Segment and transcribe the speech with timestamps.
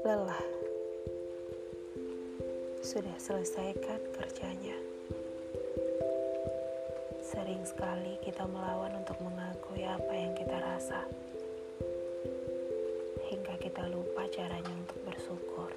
[0.00, 0.40] Lelah.
[2.80, 4.72] Sudah selesaikan kerjanya.
[7.20, 11.04] Sering sekali kita melawan untuk mengakui apa yang kita rasa.
[13.28, 15.76] Hingga kita lupa caranya untuk bersyukur.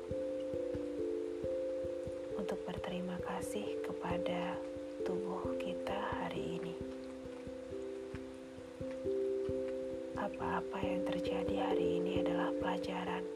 [2.40, 4.56] Untuk berterima kasih kepada
[5.04, 6.09] tubuh kita
[10.40, 13.28] Apa-apa yang terjadi hari ini adalah pelajaran.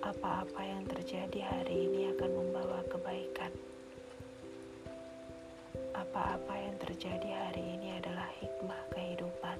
[0.00, 3.52] Apa-apa yang terjadi hari ini akan membawa kebaikan.
[5.92, 9.58] Apa-apa yang terjadi hari ini adalah hikmah kehidupan.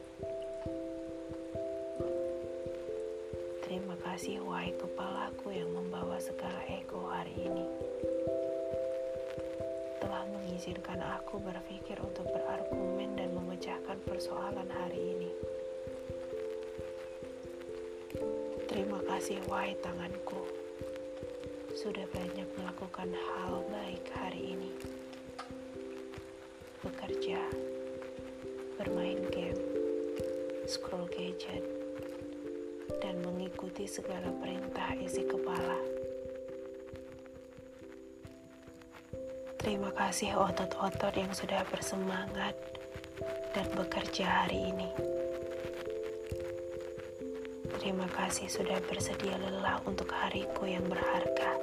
[3.68, 7.68] Terima kasih, wahai kepalaku yang membawa segala ego hari ini
[10.64, 15.30] mengizinkan aku berpikir untuk berargumen dan memecahkan persoalan hari ini.
[18.64, 20.40] Terima kasih, wahai tanganku,
[21.76, 24.72] sudah banyak melakukan hal baik hari ini.
[26.80, 27.44] Bekerja,
[28.80, 29.60] bermain game,
[30.64, 31.60] scroll gadget,
[33.04, 35.93] dan mengikuti segala perintah isi kepala.
[39.64, 42.52] Terima kasih otot-otot yang sudah bersemangat
[43.56, 44.92] dan bekerja hari ini.
[47.80, 51.56] Terima kasih sudah bersedia lelah untuk hariku yang berharga.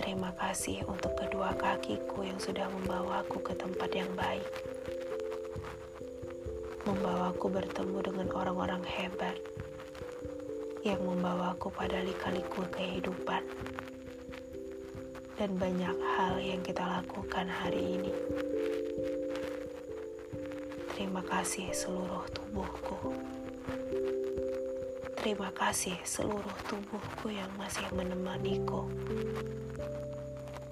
[0.00, 4.48] Terima kasih untuk kedua kakiku yang sudah membawaku ke tempat yang baik.
[6.88, 9.36] Membawaku bertemu dengan orang-orang hebat
[10.88, 13.44] yang membawaku pada lika-liku kehidupan
[15.34, 18.12] dan banyak hal yang kita lakukan hari ini.
[20.94, 23.18] Terima kasih seluruh tubuhku.
[25.18, 28.86] Terima kasih seluruh tubuhku yang masih menemaniku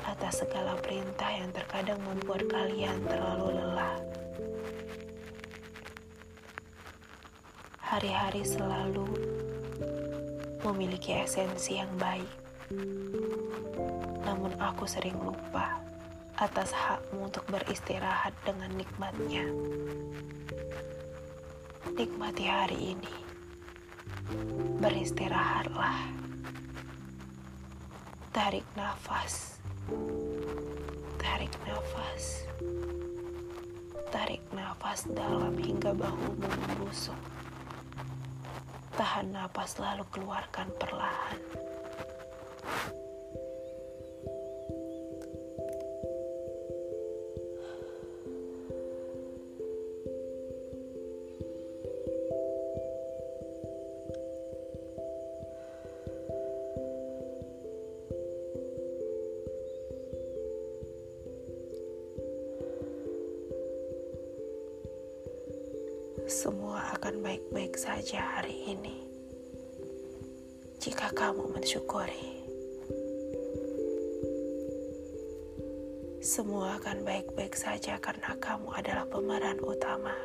[0.07, 3.97] atas segala perintah yang terkadang membuat kalian terlalu lelah.
[7.83, 9.09] Hari-hari selalu
[10.63, 12.31] memiliki esensi yang baik
[14.33, 15.77] namun aku sering lupa
[16.41, 19.45] atas hakmu untuk beristirahat dengan nikmatnya.
[21.93, 23.13] Nikmati hari ini.
[24.81, 26.09] Beristirahatlah.
[28.33, 29.61] Tarik nafas.
[31.21, 32.49] Tarik nafas.
[34.09, 37.21] Tarik nafas dalam hingga bahumu membusuk.
[38.97, 41.37] Tahan nafas lalu keluarkan perlahan.
[66.33, 69.05] Semua akan baik-baik saja hari ini.
[70.81, 72.41] Jika kamu mensyukuri,
[76.25, 80.17] semua akan baik-baik saja karena kamu adalah pemeran utama.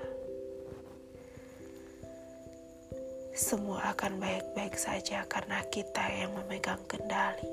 [3.36, 7.52] Semua akan baik-baik saja karena kita yang memegang kendali.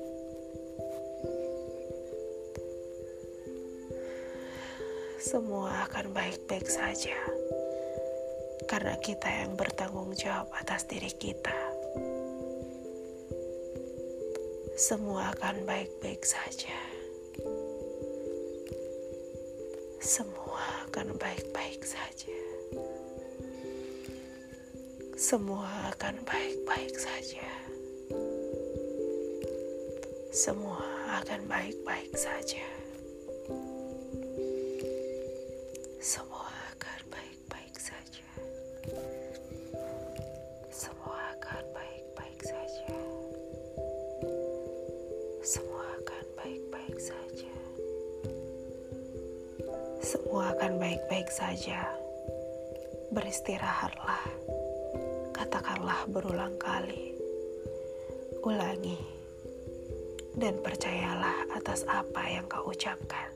[5.19, 7.19] Semua akan baik-baik saja
[8.75, 11.55] karena kita yang bertanggung jawab atas diri kita.
[14.75, 16.75] Semua akan baik-baik saja.
[20.03, 20.59] Semua
[20.91, 22.35] akan baik-baik saja.
[25.15, 27.47] Semua akan baik-baik saja.
[30.35, 30.83] Semua
[31.23, 32.67] akan baik-baik saja.
[36.03, 36.34] Semua
[50.15, 51.91] semua akan baik-baik saja.
[53.11, 54.23] Beristirahatlah,
[55.35, 57.19] katakanlah berulang kali,
[58.47, 58.95] ulangi,
[60.39, 63.34] dan percayalah atas apa yang kau ucapkan.